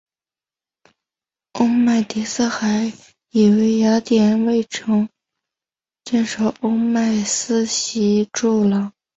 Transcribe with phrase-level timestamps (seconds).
[1.51, 2.91] 欧迈尼斯还
[3.35, 5.07] 为雅典卫城
[6.03, 7.63] 建造欧迈尼斯
[8.33, 8.91] 柱廊。